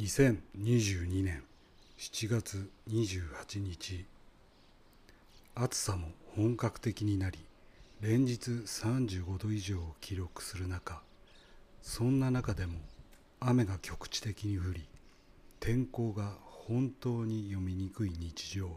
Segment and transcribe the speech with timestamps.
[0.00, 1.42] 2022年
[1.98, 4.06] 7月28日。
[5.54, 7.38] 暑さも本格的になり
[8.00, 11.02] 連日35度以上を記録する中
[11.82, 12.78] そんな中でも
[13.40, 14.88] 雨が局地的に降り
[15.58, 18.70] 天候が本当に読みにくい日常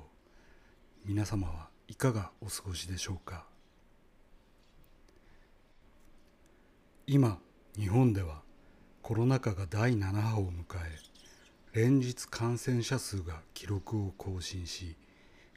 [1.06, 3.46] 皆様はいかがお過ごしでしょうか？
[7.08, 7.40] 今
[7.78, 8.42] 日本では
[9.02, 11.13] コロナ禍が第7波を迎え
[11.74, 14.96] 連日感染者数が記録を更新し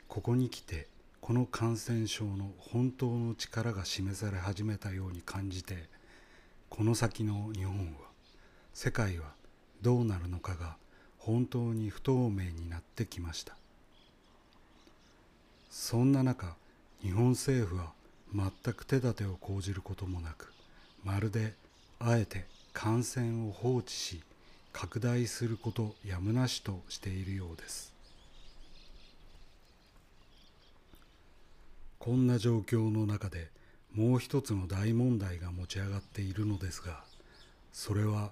[0.08, 0.86] ここに来て
[1.20, 5.76] この感染症の本当の力が示され始めたように感じて
[6.70, 8.08] この先の日本は
[8.72, 9.26] 世界は
[9.82, 10.76] どうなるのかが
[11.18, 13.56] 本当に不透明になってきました。
[15.68, 16.54] そんな中
[17.02, 17.92] 日本政府は
[18.34, 20.50] 全く手立てを講じることもなく
[21.04, 21.52] まるで
[21.98, 24.22] あえて感染を放置し
[24.78, 27.94] 拡大することやむなしとしているようです。
[31.98, 33.48] こんな状況の中で
[33.94, 37.02] もう一つの大問題が持ち上がっているのですが
[37.72, 38.30] それは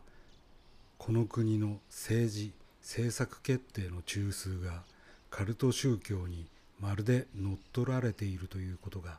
[0.99, 4.83] この国の政治政策決定の中枢が
[5.31, 6.47] カルト宗教に
[6.79, 9.19] まるで乗っ取られているということが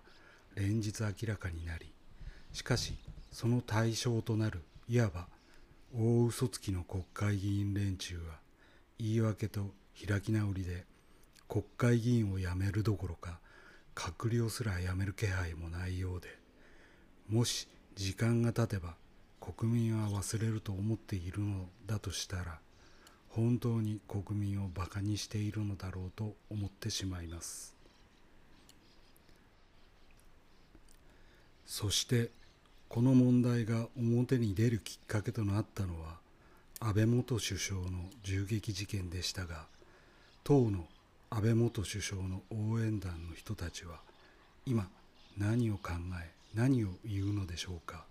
[0.53, 1.91] 連日明らかになり
[2.53, 2.93] しかし
[3.31, 5.34] その対象となるいわば
[5.97, 8.21] 大嘘つきの国会議員連中は
[8.99, 9.71] 言い訳と
[10.05, 10.83] 開き直りで
[11.47, 13.39] 国会議員を辞めるどころか
[13.95, 16.27] 閣僚すら辞める気配もないようで
[17.29, 18.95] もし時間が経てば
[19.39, 22.59] 国民は忘れると思っているのだとしたら
[23.29, 27.75] 本当に国民をバカにしているのだろうと思ってしまいます。
[31.65, 32.31] そして
[32.87, 36.15] この問題が表に出るきっかけとなったのは
[36.79, 39.65] 安倍元首相の銃撃事件でしたが
[40.43, 40.85] 当の
[41.29, 43.99] 安倍元首相の応援団の人たちは
[44.65, 44.87] 今
[45.37, 45.91] 何を考
[46.23, 48.05] え何を言うのでしょうか？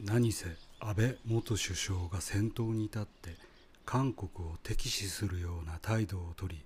[0.00, 0.46] 何せ
[0.80, 3.36] 安倍元首相が先頭に立って
[3.84, 6.60] 韓国を敵視するような態度をとり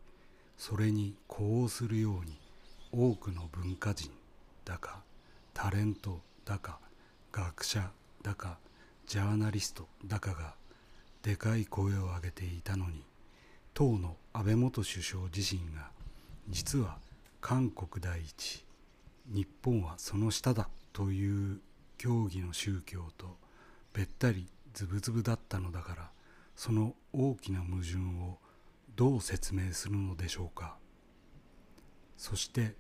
[0.57, 2.39] それに呼応するように
[2.93, 4.11] 多くの文化人
[4.67, 5.01] だか
[5.55, 6.79] タレントだか
[7.33, 7.89] 学者
[8.23, 8.59] だか
[9.07, 10.55] ジャーナリストだかが
[11.23, 13.05] でかい声を上げていたのに
[13.73, 15.91] 当の安倍元首相自身が
[16.49, 16.99] 実は
[17.41, 18.65] 韓国第一
[19.27, 21.61] 日本はその下だという
[21.97, 23.37] 教義の宗教と
[23.93, 26.11] べったりズブズブだったのだから
[26.57, 28.39] その大きな矛盾を
[28.97, 30.77] どう説明するのでしょうか。
[32.17, 32.75] そして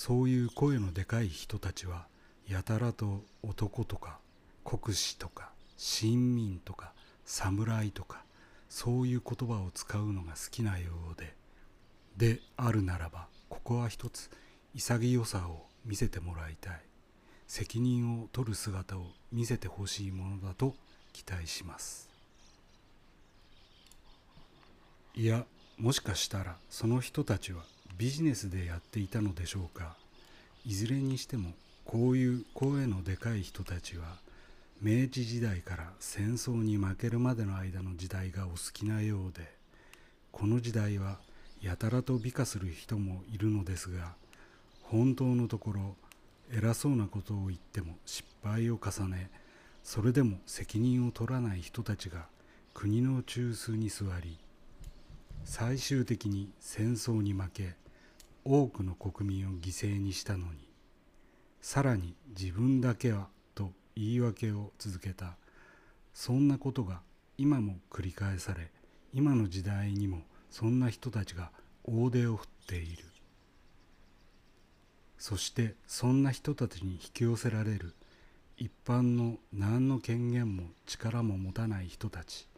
[0.00, 2.06] そういう声のでかい人たちは
[2.48, 4.20] やたらと男とか
[4.64, 6.92] 国士とか親民とか
[7.24, 8.22] 侍とか
[8.68, 11.34] そういう言葉を使うのが好きなようで
[12.16, 14.30] であるならばここは一つ
[14.72, 16.80] 潔さを見せてもらいたい。
[17.48, 20.76] 責任を取る姿を見せてほしいものだと
[21.12, 22.08] 期待します。
[25.16, 25.44] いや
[25.76, 27.64] もしかしたらその人たちは
[27.98, 29.96] ビジネスでやっていたのでしょうか？
[30.64, 31.50] いずれにしても
[31.84, 34.04] こういう声のでかい人たちは
[34.80, 39.50] 明治時代から戦争に負けるまでの間の時代がお好きなようで
[40.30, 41.18] この時代は
[41.60, 44.12] やたらと美化する人もいるのですが
[44.82, 45.96] 本当のところ
[46.52, 49.28] 偉そうなことを言っても失敗を重ね
[49.82, 52.26] それでも責任を取らない人たちが
[52.74, 54.38] 国の中枢に座り
[55.44, 57.74] 最終的に戦争に負け
[58.50, 60.66] 多くの国民を犠牲にしたのに
[61.60, 65.36] さらに自分だけはと言い訳を続けた。
[66.14, 67.02] そんなことが
[67.36, 68.70] 今も繰り返され
[69.12, 71.50] 今の時代にもそんな人たちが
[71.84, 73.04] 大手を振っている。
[75.18, 77.94] そしてそんな人たちに引き寄せられる。
[78.56, 82.48] 一般の何の権限も力も持たない人たち。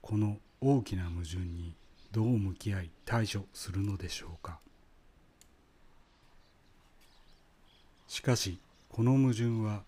[0.00, 1.74] この大きな矛盾に
[2.12, 4.60] どう向き合い対処するのでしょうか。
[8.14, 9.82] しかしこの矛盾は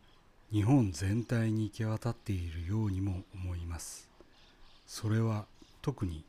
[0.51, 4.09] 日本全体に行き渡っているようにも思います。
[4.85, 5.45] それは
[5.81, 6.25] 特に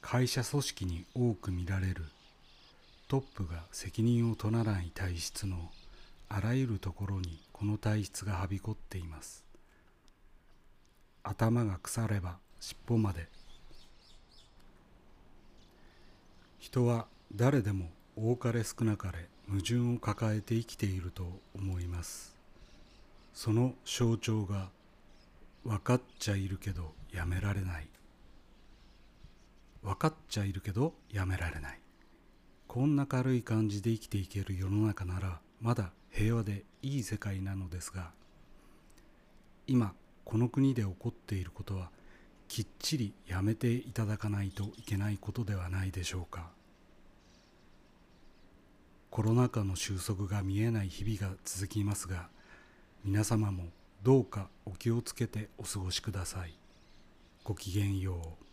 [0.00, 2.02] 会社組織に多く見られる。
[3.06, 5.70] トップが責任を取らない体質の
[6.28, 9.44] あらゆるところにこの体質がはびこっています。
[11.22, 13.28] 頭が腐れば尻尾まで。
[16.58, 21.24] 人は誰でも多かれ少なかれ矛盾を抱えて生きていると
[21.54, 22.36] 思います。
[23.32, 24.68] その象徴が
[25.64, 27.88] 分かっちゃいるけどやめられない。
[29.82, 31.80] 分かっちゃいるけどやめられない。
[32.66, 38.10] こんな軽い感じで生きていける世の中ならまだ平和でいい世界なのですが
[39.66, 41.90] 今この国で起こっていることは
[42.46, 46.50] きっちりやめていただかないといけないことではないでしょうか。
[49.10, 52.28] コロナ禍の収束が見えない日々が続きますが
[53.04, 53.64] 皆様も
[54.02, 56.54] どうかお気をつけてお過ごしください。
[57.42, 58.47] ごきげんよう。